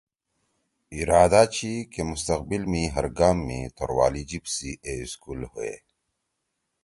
[0.99, 5.75] ارادہ چھی کہ مستقبل می ہر گام می توروالی جیِب سی اے سکول ہوئے۔